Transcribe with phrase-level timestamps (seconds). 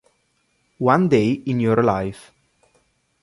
[0.79, 2.31] One Day in Your Life